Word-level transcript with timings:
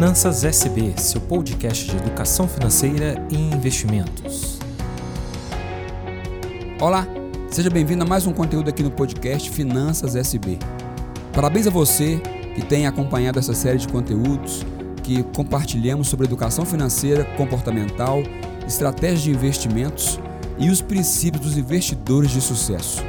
Finanças 0.00 0.44
SB, 0.44 0.94
seu 0.96 1.20
podcast 1.20 1.90
de 1.90 1.94
educação 1.94 2.48
financeira 2.48 3.22
e 3.30 3.36
investimentos. 3.36 4.58
Olá, 6.80 7.06
seja 7.50 7.68
bem-vindo 7.68 8.02
a 8.02 8.06
mais 8.06 8.26
um 8.26 8.32
conteúdo 8.32 8.70
aqui 8.70 8.82
no 8.82 8.90
podcast 8.90 9.50
Finanças 9.50 10.16
SB. 10.16 10.58
Parabéns 11.34 11.66
a 11.66 11.70
você 11.70 12.18
que 12.54 12.64
tem 12.64 12.86
acompanhado 12.86 13.38
essa 13.38 13.52
série 13.52 13.76
de 13.76 13.88
conteúdos 13.88 14.64
que 15.02 15.22
compartilhamos 15.22 16.08
sobre 16.08 16.24
educação 16.24 16.64
financeira, 16.64 17.26
comportamental, 17.36 18.22
estratégias 18.66 19.20
de 19.20 19.30
investimentos 19.30 20.18
e 20.58 20.70
os 20.70 20.80
princípios 20.80 21.44
dos 21.44 21.58
investidores 21.58 22.30
de 22.30 22.40
sucesso. 22.40 23.04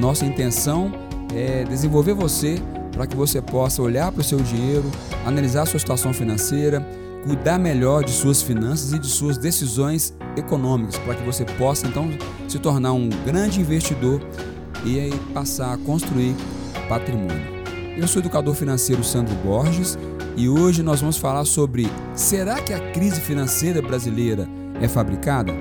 Nossa 0.00 0.24
intenção 0.24 0.90
é 1.34 1.64
desenvolver 1.64 2.14
você 2.14 2.58
para 2.92 3.06
que 3.06 3.16
você 3.16 3.40
possa 3.40 3.82
olhar 3.82 4.12
para 4.12 4.20
o 4.20 4.24
seu 4.24 4.38
dinheiro, 4.38 4.84
analisar 5.24 5.62
a 5.62 5.66
sua 5.66 5.80
situação 5.80 6.12
financeira, 6.12 6.86
cuidar 7.24 7.58
melhor 7.58 8.04
de 8.04 8.10
suas 8.10 8.42
finanças 8.42 8.92
e 8.92 8.98
de 8.98 9.06
suas 9.06 9.38
decisões 9.38 10.14
econômicas, 10.36 10.98
para 10.98 11.14
que 11.14 11.22
você 11.22 11.44
possa 11.44 11.86
então 11.86 12.08
se 12.48 12.58
tornar 12.58 12.92
um 12.92 13.08
grande 13.24 13.60
investidor 13.60 14.20
e 14.84 14.98
aí 14.98 15.12
passar 15.32 15.72
a 15.72 15.78
construir 15.78 16.34
patrimônio. 16.88 17.62
Eu 17.96 18.08
sou 18.08 18.20
o 18.20 18.24
educador 18.24 18.54
financeiro 18.54 19.04
Sandro 19.04 19.34
Borges 19.36 19.98
e 20.36 20.48
hoje 20.48 20.82
nós 20.82 21.00
vamos 21.00 21.16
falar 21.16 21.44
sobre 21.44 21.88
será 22.14 22.60
que 22.60 22.72
a 22.72 22.92
crise 22.92 23.20
financeira 23.20 23.82
brasileira 23.82 24.48
é 24.80 24.88
fabricada? 24.88 25.52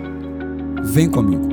Vem 0.84 1.10
comigo. 1.10 1.50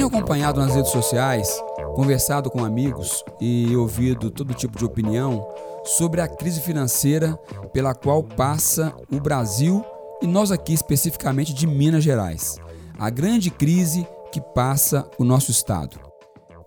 Tenho 0.00 0.08
acompanhado 0.08 0.58
nas 0.58 0.74
redes 0.74 0.90
sociais, 0.90 1.62
conversado 1.94 2.50
com 2.50 2.64
amigos 2.64 3.22
e 3.38 3.76
ouvido 3.76 4.30
todo 4.30 4.54
tipo 4.54 4.78
de 4.78 4.84
opinião 4.86 5.46
sobre 5.84 6.22
a 6.22 6.26
crise 6.26 6.62
financeira 6.62 7.38
pela 7.70 7.94
qual 7.94 8.22
passa 8.22 8.94
o 9.12 9.20
Brasil 9.20 9.84
e 10.22 10.26
nós 10.26 10.50
aqui 10.50 10.72
especificamente 10.72 11.52
de 11.52 11.66
Minas 11.66 12.02
Gerais. 12.02 12.56
A 12.98 13.10
grande 13.10 13.50
crise 13.50 14.08
que 14.32 14.40
passa 14.40 15.06
o 15.18 15.22
nosso 15.22 15.50
estado. 15.50 16.00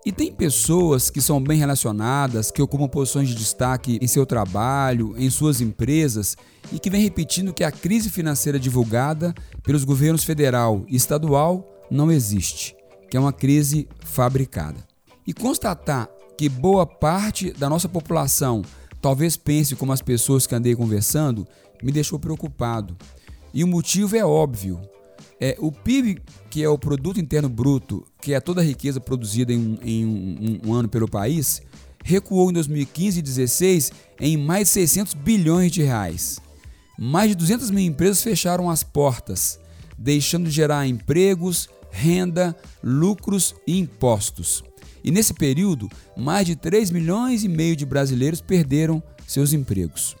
E 0.06 0.12
tem 0.12 0.32
pessoas 0.32 1.10
que 1.10 1.20
são 1.20 1.42
bem 1.42 1.58
relacionadas, 1.58 2.52
que 2.52 2.62
ocupam 2.62 2.86
posições 2.86 3.28
de 3.28 3.34
destaque 3.34 3.98
em 4.00 4.06
seu 4.06 4.24
trabalho, 4.24 5.12
em 5.18 5.28
suas 5.28 5.60
empresas 5.60 6.36
e 6.70 6.78
que 6.78 6.88
vem 6.88 7.02
repetindo 7.02 7.52
que 7.52 7.64
a 7.64 7.72
crise 7.72 8.10
financeira 8.10 8.60
divulgada 8.60 9.34
pelos 9.64 9.82
governos 9.82 10.22
federal 10.22 10.84
e 10.86 10.94
estadual 10.94 11.68
não 11.90 12.12
existe 12.12 12.76
que 13.14 13.16
é 13.16 13.20
uma 13.20 13.32
crise 13.32 13.86
fabricada. 14.00 14.84
E 15.24 15.32
constatar 15.32 16.08
que 16.36 16.48
boa 16.48 16.84
parte 16.84 17.52
da 17.52 17.70
nossa 17.70 17.88
população 17.88 18.62
talvez 19.00 19.36
pense 19.36 19.76
como 19.76 19.92
as 19.92 20.02
pessoas 20.02 20.48
que 20.48 20.54
andei 20.56 20.74
conversando 20.74 21.46
me 21.80 21.92
deixou 21.92 22.18
preocupado. 22.18 22.96
E 23.52 23.62
o 23.62 23.68
motivo 23.68 24.16
é 24.16 24.24
óbvio. 24.24 24.80
É, 25.40 25.56
o 25.60 25.70
PIB, 25.70 26.22
que 26.50 26.64
é 26.64 26.68
o 26.68 26.76
Produto 26.76 27.20
Interno 27.20 27.48
Bruto, 27.48 28.04
que 28.20 28.34
é 28.34 28.40
toda 28.40 28.60
a 28.60 28.64
riqueza 28.64 28.98
produzida 29.00 29.52
em, 29.52 29.78
um, 30.04 30.60
um, 30.64 30.70
um 30.70 30.74
ano 30.74 30.88
pelo 30.88 31.08
país, 31.08 31.62
recuou 32.02 32.50
em 32.50 32.54
2015 32.54 33.20
e 33.20 33.22
2016 33.22 33.92
em 34.18 34.36
mais 34.36 34.66
de 34.66 34.70
600 34.70 35.14
bilhões 35.14 35.70
de 35.70 35.84
reais. 35.84 36.40
Mais 36.98 37.28
de 37.28 37.36
200 37.36 37.70
mil 37.70 37.84
empresas 37.84 38.24
fecharam 38.24 38.68
as 38.68 38.82
portas, 38.82 39.60
deixando 39.96 40.46
de 40.46 40.50
gerar 40.50 40.84
empregos, 40.88 41.68
renda, 41.94 42.56
lucros 42.82 43.54
e 43.66 43.78
impostos. 43.78 44.64
E 45.02 45.10
nesse 45.10 45.32
período, 45.32 45.88
mais 46.16 46.44
de 46.44 46.56
3 46.56 46.90
milhões 46.90 47.44
e 47.44 47.48
meio 47.48 47.76
de 47.76 47.86
brasileiros 47.86 48.40
perderam 48.40 49.02
seus 49.26 49.52
empregos. 49.52 50.16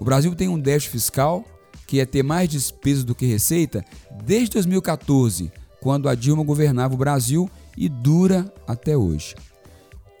O 0.00 0.04
Brasil 0.04 0.34
tem 0.34 0.48
um 0.48 0.58
déficit 0.58 0.90
fiscal, 0.90 1.44
que 1.86 2.00
é 2.00 2.06
ter 2.06 2.22
mais 2.24 2.48
despesas 2.48 3.04
do 3.04 3.14
que 3.14 3.24
receita, 3.24 3.84
desde 4.24 4.50
2014, 4.50 5.52
quando 5.80 6.08
a 6.08 6.14
Dilma 6.14 6.42
governava 6.42 6.94
o 6.94 6.98
Brasil 6.98 7.48
e 7.76 7.88
dura 7.88 8.52
até 8.66 8.96
hoje. 8.96 9.36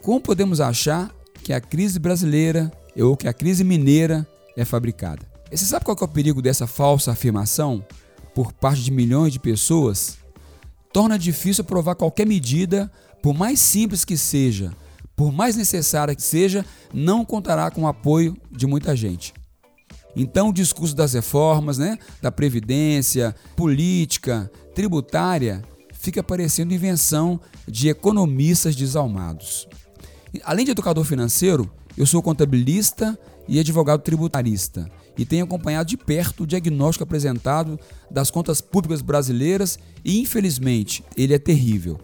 Como 0.02 0.20
podemos 0.20 0.60
achar 0.60 1.12
que 1.42 1.52
a 1.52 1.60
crise 1.60 1.98
brasileira 1.98 2.70
ou 2.96 3.16
que 3.16 3.26
a 3.26 3.32
crise 3.32 3.64
mineira 3.64 4.26
é 4.56 4.64
fabricada? 4.64 5.26
E 5.50 5.56
você 5.56 5.64
sabe 5.64 5.84
qual 5.84 5.96
é 6.00 6.04
o 6.04 6.08
perigo 6.08 6.40
dessa 6.40 6.66
falsa 6.66 7.12
afirmação 7.12 7.84
por 8.34 8.52
parte 8.52 8.82
de 8.82 8.90
milhões 8.90 9.32
de 9.32 9.38
pessoas? 9.38 10.21
Torna 10.92 11.18
difícil 11.18 11.64
provar 11.64 11.94
qualquer 11.94 12.26
medida, 12.26 12.90
por 13.22 13.34
mais 13.34 13.60
simples 13.60 14.04
que 14.04 14.16
seja, 14.16 14.72
por 15.16 15.32
mais 15.32 15.56
necessária 15.56 16.14
que 16.14 16.22
seja, 16.22 16.64
não 16.92 17.24
contará 17.24 17.70
com 17.70 17.82
o 17.82 17.86
apoio 17.86 18.36
de 18.50 18.66
muita 18.66 18.94
gente. 18.96 19.32
Então, 20.14 20.50
o 20.50 20.52
discurso 20.52 20.94
das 20.94 21.14
reformas, 21.14 21.78
né, 21.78 21.96
da 22.20 22.30
previdência, 22.30 23.34
política, 23.56 24.50
tributária, 24.74 25.62
fica 25.92 26.22
parecendo 26.22 26.74
invenção 26.74 27.40
de 27.66 27.88
economistas 27.88 28.76
desalmados. 28.76 29.66
Além 30.44 30.64
de 30.64 30.72
educador 30.72 31.04
financeiro, 31.04 31.70
eu 31.96 32.06
sou 32.06 32.22
contabilista 32.22 33.18
e 33.48 33.58
advogado 33.58 34.02
tributarista 34.02 34.88
e 35.16 35.24
tenho 35.24 35.44
acompanhado 35.44 35.88
de 35.88 35.96
perto 35.96 36.42
o 36.42 36.46
diagnóstico 36.46 37.04
apresentado 37.04 37.78
das 38.10 38.30
contas 38.30 38.60
públicas 38.60 39.02
brasileiras 39.02 39.78
e, 40.04 40.20
infelizmente, 40.20 41.04
ele 41.16 41.34
é 41.34 41.38
terrível. 41.38 42.00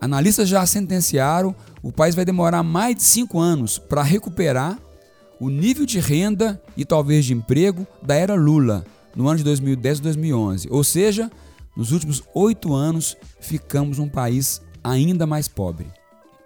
Analistas 0.00 0.48
já 0.48 0.64
sentenciaram 0.66 1.54
o 1.82 1.92
país 1.92 2.14
vai 2.14 2.24
demorar 2.24 2.62
mais 2.62 2.96
de 2.96 3.02
cinco 3.02 3.38
anos 3.38 3.78
para 3.78 4.02
recuperar 4.02 4.78
o 5.40 5.48
nível 5.48 5.84
de 5.84 5.98
renda 5.98 6.60
e 6.76 6.84
talvez 6.84 7.24
de 7.24 7.34
emprego 7.34 7.86
da 8.02 8.14
era 8.14 8.34
Lula, 8.34 8.84
no 9.14 9.28
ano 9.28 9.38
de 9.38 9.44
2010 9.44 9.98
e 9.98 10.02
2011. 10.02 10.68
Ou 10.70 10.82
seja, 10.82 11.30
nos 11.76 11.92
últimos 11.92 12.22
oito 12.34 12.72
anos 12.72 13.16
ficamos 13.40 13.98
um 13.98 14.08
país 14.08 14.62
ainda 14.82 15.26
mais 15.26 15.48
pobre. 15.48 15.86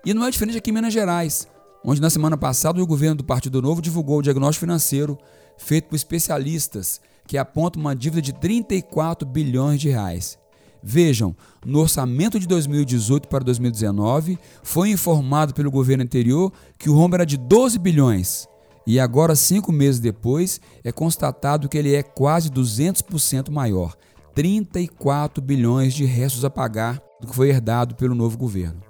E 0.04 0.14
não 0.14 0.26
é 0.26 0.30
diferente 0.30 0.58
aqui 0.58 0.70
em 0.70 0.74
Minas 0.74 0.92
Gerais, 0.92 1.46
onde 1.88 2.02
na 2.02 2.10
semana 2.10 2.36
passada 2.36 2.82
o 2.82 2.86
governo 2.86 3.14
do 3.14 3.24
Partido 3.24 3.62
Novo 3.62 3.80
divulgou 3.80 4.18
o 4.18 4.22
diagnóstico 4.22 4.66
financeiro 4.66 5.16
feito 5.56 5.88
por 5.88 5.96
especialistas 5.96 7.00
que 7.26 7.38
aponta 7.38 7.78
uma 7.78 7.96
dívida 7.96 8.20
de 8.20 8.30
34 8.30 9.26
bilhões 9.26 9.80
de 9.80 9.88
reais. 9.88 10.38
Vejam, 10.82 11.34
no 11.64 11.78
orçamento 11.78 12.38
de 12.38 12.46
2018 12.46 13.26
para 13.26 13.42
2019, 13.42 14.38
foi 14.62 14.90
informado 14.90 15.54
pelo 15.54 15.70
governo 15.70 16.04
anterior 16.04 16.52
que 16.78 16.90
o 16.90 16.94
rombo 16.94 17.14
era 17.16 17.24
de 17.24 17.38
12 17.38 17.78
bilhões. 17.78 18.46
E 18.86 19.00
agora, 19.00 19.34
cinco 19.34 19.72
meses 19.72 19.98
depois, 19.98 20.60
é 20.84 20.92
constatado 20.92 21.70
que 21.70 21.78
ele 21.78 21.94
é 21.94 22.02
quase 22.02 22.50
200% 22.50 23.50
maior, 23.50 23.96
34 24.34 25.42
bilhões 25.42 25.94
de 25.94 26.04
restos 26.04 26.44
a 26.44 26.50
pagar 26.50 27.00
do 27.18 27.28
que 27.28 27.34
foi 27.34 27.48
herdado 27.48 27.94
pelo 27.94 28.14
novo 28.14 28.36
governo. 28.36 28.87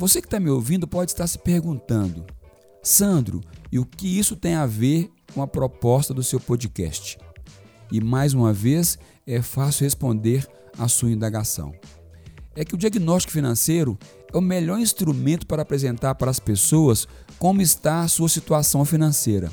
Você 0.00 0.22
que 0.22 0.26
está 0.26 0.40
me 0.40 0.48
ouvindo 0.48 0.88
pode 0.88 1.10
estar 1.10 1.26
se 1.26 1.38
perguntando, 1.38 2.24
Sandro, 2.82 3.42
e 3.70 3.78
o 3.78 3.84
que 3.84 4.18
isso 4.18 4.34
tem 4.34 4.54
a 4.54 4.64
ver 4.64 5.10
com 5.34 5.42
a 5.42 5.46
proposta 5.46 6.14
do 6.14 6.22
seu 6.22 6.40
podcast. 6.40 7.18
E 7.92 8.00
mais 8.00 8.32
uma 8.32 8.50
vez, 8.50 8.98
é 9.26 9.42
fácil 9.42 9.84
responder 9.84 10.48
a 10.78 10.88
sua 10.88 11.10
indagação. 11.10 11.74
É 12.56 12.64
que 12.64 12.74
o 12.74 12.78
diagnóstico 12.78 13.34
financeiro 13.34 13.98
é 14.32 14.38
o 14.38 14.40
melhor 14.40 14.78
instrumento 14.78 15.46
para 15.46 15.60
apresentar 15.60 16.14
para 16.14 16.30
as 16.30 16.40
pessoas 16.40 17.06
como 17.38 17.60
está 17.60 18.00
a 18.00 18.08
sua 18.08 18.30
situação 18.30 18.86
financeira. 18.86 19.52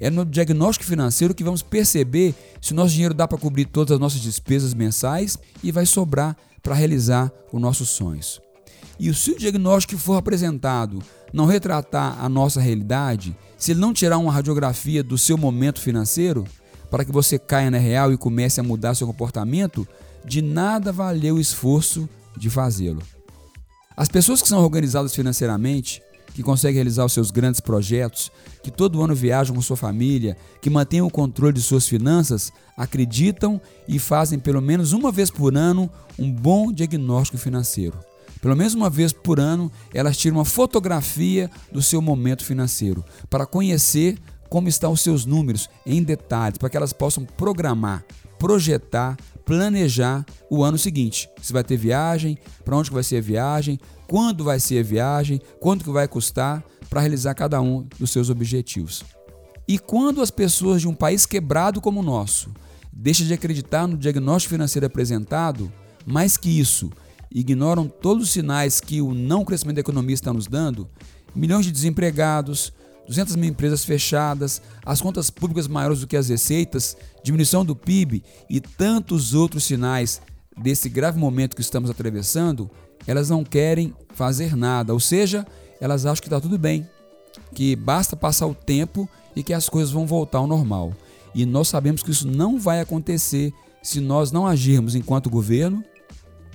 É 0.00 0.10
no 0.10 0.24
diagnóstico 0.24 0.84
financeiro 0.84 1.32
que 1.32 1.44
vamos 1.44 1.62
perceber 1.62 2.34
se 2.60 2.72
o 2.72 2.74
nosso 2.74 2.94
dinheiro 2.94 3.14
dá 3.14 3.28
para 3.28 3.38
cobrir 3.38 3.66
todas 3.66 3.92
as 3.92 4.00
nossas 4.00 4.20
despesas 4.20 4.74
mensais 4.74 5.38
e 5.62 5.70
vai 5.70 5.86
sobrar 5.86 6.36
para 6.60 6.74
realizar 6.74 7.30
os 7.52 7.60
nossos 7.60 7.88
sonhos. 7.90 8.42
E 8.98 9.12
se 9.12 9.32
o 9.32 9.38
diagnóstico 9.38 9.96
que 9.96 10.00
for 10.02 10.16
apresentado 10.16 11.00
não 11.32 11.46
retratar 11.46 12.22
a 12.24 12.28
nossa 12.28 12.60
realidade, 12.60 13.36
se 13.56 13.72
ele 13.72 13.80
não 13.80 13.92
tirar 13.92 14.18
uma 14.18 14.32
radiografia 14.32 15.02
do 15.02 15.18
seu 15.18 15.36
momento 15.36 15.80
financeiro, 15.80 16.44
para 16.90 17.04
que 17.04 17.10
você 17.10 17.38
caia 17.38 17.70
na 17.70 17.78
real 17.78 18.12
e 18.12 18.16
comece 18.16 18.60
a 18.60 18.62
mudar 18.62 18.94
seu 18.94 19.06
comportamento, 19.06 19.86
de 20.24 20.40
nada 20.40 20.92
valeu 20.92 21.36
o 21.36 21.40
esforço 21.40 22.08
de 22.36 22.48
fazê-lo. 22.48 23.02
As 23.96 24.08
pessoas 24.08 24.40
que 24.40 24.48
são 24.48 24.62
organizadas 24.62 25.14
financeiramente, 25.14 26.00
que 26.34 26.42
conseguem 26.42 26.74
realizar 26.74 27.04
os 27.04 27.12
seus 27.12 27.30
grandes 27.30 27.60
projetos, 27.60 28.30
que 28.62 28.70
todo 28.70 29.02
ano 29.02 29.14
viajam 29.14 29.54
com 29.54 29.62
sua 29.62 29.76
família, 29.76 30.36
que 30.60 30.70
mantêm 30.70 31.00
o 31.00 31.10
controle 31.10 31.52
de 31.52 31.62
suas 31.62 31.86
finanças, 31.86 32.52
acreditam 32.76 33.60
e 33.86 33.98
fazem 33.98 34.38
pelo 34.38 34.60
menos 34.60 34.92
uma 34.92 35.12
vez 35.12 35.30
por 35.30 35.56
ano 35.56 35.88
um 36.18 36.30
bom 36.30 36.72
diagnóstico 36.72 37.38
financeiro. 37.38 37.96
Pelo 38.44 38.54
menos 38.54 38.74
uma 38.74 38.90
vez 38.90 39.10
por 39.10 39.40
ano, 39.40 39.72
elas 39.94 40.18
tiram 40.18 40.36
uma 40.36 40.44
fotografia 40.44 41.50
do 41.72 41.80
seu 41.80 42.02
momento 42.02 42.44
financeiro 42.44 43.02
para 43.30 43.46
conhecer 43.46 44.18
como 44.50 44.68
estão 44.68 44.92
os 44.92 45.00
seus 45.00 45.24
números 45.24 45.66
em 45.86 46.02
detalhes, 46.02 46.58
para 46.58 46.68
que 46.68 46.76
elas 46.76 46.92
possam 46.92 47.24
programar, 47.24 48.04
projetar, 48.38 49.16
planejar 49.46 50.26
o 50.50 50.62
ano 50.62 50.76
seguinte. 50.76 51.26
Se 51.40 51.54
vai 51.54 51.64
ter 51.64 51.78
viagem, 51.78 52.36
para 52.62 52.76
onde 52.76 52.90
vai 52.90 53.02
ser 53.02 53.16
a 53.16 53.22
viagem, 53.22 53.80
quando 54.06 54.44
vai 54.44 54.60
ser 54.60 54.80
a 54.80 54.82
viagem, 54.82 55.40
quanto 55.58 55.82
que 55.82 55.90
vai 55.90 56.06
custar 56.06 56.62
para 56.90 57.00
realizar 57.00 57.32
cada 57.32 57.62
um 57.62 57.86
dos 57.98 58.10
seus 58.10 58.28
objetivos. 58.28 59.02
E 59.66 59.78
quando 59.78 60.20
as 60.20 60.30
pessoas 60.30 60.82
de 60.82 60.86
um 60.86 60.94
país 60.94 61.24
quebrado 61.24 61.80
como 61.80 62.00
o 62.00 62.04
nosso 62.04 62.52
deixam 62.92 63.26
de 63.26 63.32
acreditar 63.32 63.86
no 63.86 63.96
diagnóstico 63.96 64.52
financeiro 64.52 64.84
apresentado, 64.84 65.72
mais 66.04 66.36
que 66.36 66.60
isso, 66.60 66.90
ignoram 67.34 67.88
todos 67.88 68.22
os 68.24 68.30
sinais 68.30 68.80
que 68.80 69.02
o 69.02 69.12
não 69.12 69.44
crescimento 69.44 69.74
da 69.74 69.80
economia 69.80 70.14
está 70.14 70.32
nos 70.32 70.46
dando, 70.46 70.88
milhões 71.34 71.66
de 71.66 71.72
desempregados, 71.72 72.72
200 73.06 73.36
mil 73.36 73.50
empresas 73.50 73.84
fechadas, 73.84 74.62
as 74.86 75.02
contas 75.02 75.28
públicas 75.30 75.66
maiores 75.66 76.00
do 76.00 76.06
que 76.06 76.16
as 76.16 76.28
receitas, 76.28 76.96
diminuição 77.22 77.64
do 77.64 77.74
PIB 77.74 78.22
e 78.48 78.60
tantos 78.60 79.34
outros 79.34 79.64
sinais 79.64 80.22
desse 80.56 80.88
grave 80.88 81.18
momento 81.18 81.56
que 81.56 81.60
estamos 81.60 81.90
atravessando, 81.90 82.70
elas 83.06 83.28
não 83.28 83.44
querem 83.44 83.92
fazer 84.14 84.56
nada, 84.56 84.94
ou 84.94 85.00
seja, 85.00 85.44
elas 85.80 86.06
acham 86.06 86.22
que 86.22 86.28
está 86.28 86.40
tudo 86.40 86.56
bem, 86.56 86.88
que 87.52 87.74
basta 87.74 88.16
passar 88.16 88.46
o 88.46 88.54
tempo 88.54 89.08
e 89.34 89.42
que 89.42 89.52
as 89.52 89.68
coisas 89.68 89.92
vão 89.92 90.06
voltar 90.06 90.38
ao 90.38 90.46
normal. 90.46 90.94
E 91.34 91.44
nós 91.44 91.68
sabemos 91.68 92.02
que 92.02 92.12
isso 92.12 92.28
não 92.28 92.60
vai 92.60 92.80
acontecer 92.80 93.52
se 93.82 94.00
nós 94.00 94.30
não 94.30 94.46
agirmos 94.46 94.94
enquanto 94.94 95.28
governo, 95.28 95.84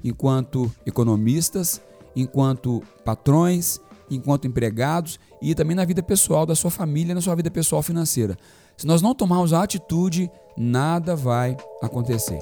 enquanto 0.04 0.72
economistas, 0.86 1.82
enquanto 2.16 2.82
patrões, 3.04 3.80
enquanto 4.10 4.48
empregados 4.48 5.20
e 5.42 5.54
também 5.54 5.76
na 5.76 5.86
vida 5.86 6.02
pessoal 6.02 6.46
da 6.46 6.56
sua 6.56 6.72
família, 6.72 7.16
na 7.16 7.22
sua 7.22 7.36
vida 7.36 7.52
pessoal 7.52 7.82
financeira. 7.82 8.38
Se 8.76 8.88
nós 8.88 9.02
não 9.02 9.14
tomarmos 9.14 9.54
a 9.54 9.64
atitude, 9.64 10.32
nada 10.58 11.16
vai 11.16 11.56
acontecer. 11.82 12.40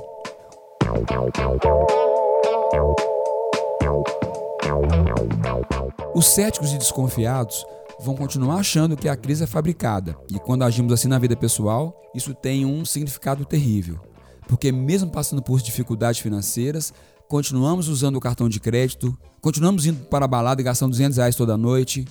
Os 6.13 6.27
céticos 6.27 6.71
e 6.71 6.77
desconfiados 6.77 7.65
vão 7.99 8.15
continuar 8.15 8.57
achando 8.57 8.95
que 8.95 9.09
a 9.09 9.15
crise 9.15 9.43
é 9.43 9.47
fabricada. 9.47 10.15
E 10.31 10.39
quando 10.39 10.63
agimos 10.63 10.93
assim 10.93 11.07
na 11.07 11.19
vida 11.19 11.35
pessoal, 11.35 11.99
isso 12.13 12.33
tem 12.33 12.65
um 12.65 12.85
significado 12.85 13.45
terrível. 13.45 13.99
Porque 14.47 14.71
mesmo 14.71 15.09
passando 15.09 15.41
por 15.41 15.59
dificuldades 15.61 16.21
financeiras, 16.21 16.93
continuamos 17.27 17.87
usando 17.87 18.15
o 18.15 18.21
cartão 18.21 18.47
de 18.47 18.59
crédito, 18.59 19.17
continuamos 19.41 19.85
indo 19.85 20.05
para 20.05 20.25
a 20.25 20.27
balada 20.27 20.61
e 20.61 20.63
gastando 20.63 20.91
200 20.91 21.17
reais 21.17 21.35
toda 21.35 21.57
noite, 21.57 22.05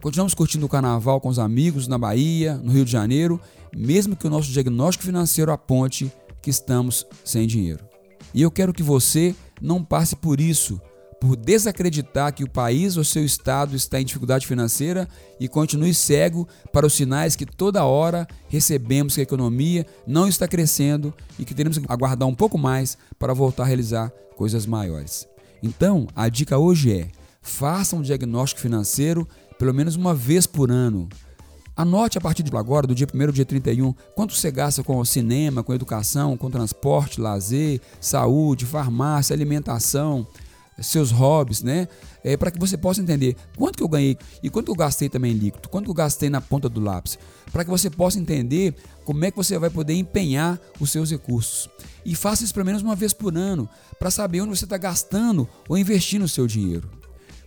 continuamos 0.00 0.34
curtindo 0.34 0.66
o 0.66 0.68
carnaval 0.68 1.20
com 1.20 1.28
os 1.28 1.38
amigos 1.38 1.88
na 1.88 1.96
Bahia, 1.96 2.56
no 2.56 2.72
Rio 2.72 2.84
de 2.84 2.92
Janeiro, 2.92 3.40
mesmo 3.74 4.14
que 4.14 4.26
o 4.26 4.30
nosso 4.30 4.50
diagnóstico 4.50 5.04
financeiro 5.04 5.50
aponte 5.50 6.12
que 6.42 6.50
estamos 6.50 7.06
sem 7.24 7.46
dinheiro. 7.46 7.84
E 8.34 8.42
eu 8.42 8.50
quero 8.50 8.72
que 8.72 8.82
você 8.82 9.34
não 9.60 9.82
passe 9.82 10.14
por 10.14 10.40
isso 10.40 10.80
por 11.20 11.36
desacreditar 11.36 12.32
que 12.32 12.44
o 12.44 12.50
país 12.50 12.96
ou 12.96 13.04
seu 13.04 13.24
estado 13.24 13.74
está 13.74 14.00
em 14.00 14.04
dificuldade 14.04 14.46
financeira 14.46 15.08
e 15.40 15.48
continue 15.48 15.92
cego 15.92 16.46
para 16.72 16.86
os 16.86 16.94
sinais 16.94 17.34
que 17.34 17.44
toda 17.44 17.84
hora 17.84 18.26
recebemos 18.48 19.14
que 19.14 19.20
a 19.20 19.24
economia 19.24 19.86
não 20.06 20.28
está 20.28 20.46
crescendo 20.46 21.12
e 21.38 21.44
que 21.44 21.54
teremos 21.54 21.78
que 21.78 21.84
aguardar 21.88 22.28
um 22.28 22.34
pouco 22.34 22.56
mais 22.56 22.96
para 23.18 23.34
voltar 23.34 23.64
a 23.64 23.66
realizar 23.66 24.12
coisas 24.36 24.66
maiores. 24.66 25.26
Então, 25.62 26.06
a 26.14 26.28
dica 26.28 26.56
hoje 26.56 26.92
é: 26.92 27.08
faça 27.42 27.96
um 27.96 28.02
diagnóstico 28.02 28.60
financeiro 28.60 29.26
pelo 29.58 29.74
menos 29.74 29.96
uma 29.96 30.14
vez 30.14 30.46
por 30.46 30.70
ano. 30.70 31.08
Anote 31.76 32.18
a 32.18 32.20
partir 32.20 32.42
de 32.42 32.56
agora, 32.56 32.88
do 32.88 32.94
dia 32.94 33.06
1 33.12 33.22
ao 33.22 33.32
dia 33.32 33.44
31, 33.44 33.92
quanto 34.14 34.34
você 34.34 34.50
gasta 34.50 34.82
com 34.82 35.04
cinema, 35.04 35.62
com 35.62 35.72
educação, 35.72 36.36
com 36.36 36.50
transporte, 36.50 37.20
lazer, 37.20 37.80
saúde, 38.00 38.66
farmácia, 38.66 39.32
alimentação, 39.32 40.26
seus 40.80 41.10
hobbies, 41.10 41.62
né? 41.62 41.88
É, 42.24 42.36
para 42.36 42.50
que 42.50 42.58
você 42.58 42.76
possa 42.76 43.00
entender 43.00 43.36
quanto 43.56 43.76
que 43.76 43.82
eu 43.82 43.88
ganhei 43.88 44.16
e 44.42 44.50
quanto 44.50 44.70
eu 44.70 44.74
gastei 44.74 45.08
também 45.08 45.32
líquido, 45.32 45.68
quanto 45.68 45.90
eu 45.90 45.94
gastei 45.94 46.28
na 46.28 46.40
ponta 46.40 46.68
do 46.68 46.80
lápis, 46.80 47.18
para 47.52 47.64
que 47.64 47.70
você 47.70 47.88
possa 47.88 48.18
entender 48.18 48.74
como 49.04 49.24
é 49.24 49.30
que 49.30 49.36
você 49.36 49.58
vai 49.58 49.70
poder 49.70 49.94
empenhar 49.94 50.58
os 50.80 50.90
seus 50.90 51.10
recursos. 51.10 51.68
E 52.04 52.14
faça 52.14 52.44
isso 52.44 52.54
pelo 52.54 52.66
menos 52.66 52.82
uma 52.82 52.96
vez 52.96 53.12
por 53.12 53.36
ano, 53.36 53.68
para 53.98 54.10
saber 54.10 54.40
onde 54.40 54.56
você 54.56 54.64
está 54.64 54.76
gastando 54.76 55.48
ou 55.68 55.78
investindo 55.78 56.24
o 56.24 56.28
seu 56.28 56.46
dinheiro. 56.46 56.90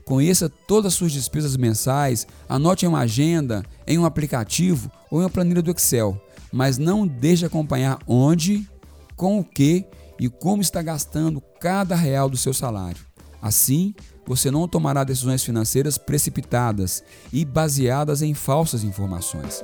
Conheça 0.05 0.49
todas 0.49 0.93
as 0.93 0.97
suas 0.97 1.11
despesas 1.11 1.55
mensais, 1.55 2.27
anote 2.49 2.85
em 2.85 2.89
uma 2.89 2.99
agenda, 2.99 3.63
em 3.87 3.97
um 3.97 4.05
aplicativo 4.05 4.91
ou 5.09 5.19
em 5.19 5.23
uma 5.23 5.29
planilha 5.29 5.61
do 5.61 5.71
Excel, 5.71 6.19
mas 6.51 6.77
não 6.77 7.07
deixe 7.07 7.39
de 7.39 7.45
acompanhar 7.45 7.99
onde, 8.05 8.67
com 9.15 9.39
o 9.39 9.43
que 9.43 9.85
e 10.19 10.27
como 10.29 10.61
está 10.61 10.81
gastando 10.81 11.41
cada 11.59 11.95
real 11.95 12.29
do 12.29 12.37
seu 12.37 12.53
salário. 12.53 13.10
Assim, 13.41 13.93
você 14.25 14.51
não 14.51 14.67
tomará 14.67 15.03
decisões 15.03 15.43
financeiras 15.43 15.97
precipitadas 15.97 17.03
e 17.33 17.43
baseadas 17.43 18.21
em 18.21 18.33
falsas 18.33 18.83
informações. 18.83 19.63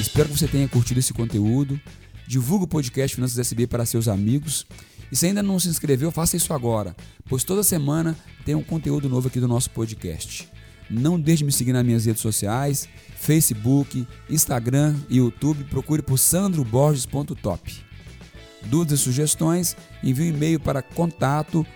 Espero 0.00 0.28
que 0.28 0.38
você 0.38 0.46
tenha 0.46 0.68
curtido 0.68 1.00
esse 1.00 1.12
conteúdo. 1.12 1.80
Divulgue 2.28 2.64
o 2.64 2.68
podcast 2.68 3.14
Finanças 3.14 3.38
SB 3.38 3.66
para 3.66 3.86
seus 3.86 4.08
amigos. 4.08 4.66
E 5.10 5.16
se 5.16 5.26
ainda 5.26 5.42
não 5.42 5.58
se 5.58 5.68
inscreveu, 5.68 6.10
faça 6.10 6.36
isso 6.36 6.54
agora, 6.54 6.96
pois 7.28 7.44
toda 7.44 7.62
semana 7.62 8.16
tem 8.44 8.54
um 8.54 8.62
conteúdo 8.62 9.08
novo 9.08 9.28
aqui 9.28 9.40
do 9.40 9.48
nosso 9.48 9.70
podcast. 9.70 10.51
Não 10.92 11.18
deixe 11.18 11.38
de 11.38 11.46
me 11.46 11.52
seguir 11.52 11.72
nas 11.72 11.84
minhas 11.84 12.04
redes 12.04 12.20
sociais, 12.20 12.86
Facebook, 13.16 14.06
Instagram 14.28 14.94
e 15.08 15.16
YouTube. 15.16 15.64
Procure 15.64 16.02
por 16.02 16.18
sandroborges.top. 16.18 17.74
Dúvidas 18.66 19.00
e 19.00 19.02
sugestões, 19.02 19.74
envie 20.04 20.30
um 20.30 20.36
e-mail 20.36 20.60
para 20.60 20.82
contato 20.82 21.66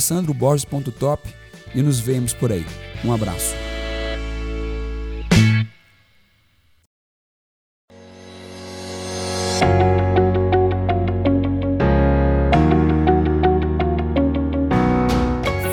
sandroborges.top 0.00 1.28
e 1.74 1.82
nos 1.82 1.98
vemos 1.98 2.32
por 2.32 2.52
aí. 2.52 2.64
Um 3.04 3.12
abraço. 3.12 3.54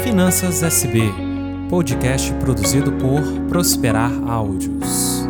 Finanças 0.03 0.63
SB 0.63 1.26
podcast 1.69 2.31
produzido 2.35 2.93
por 2.93 3.21
Prosperar 3.49 4.11
Áudios. 4.25 5.26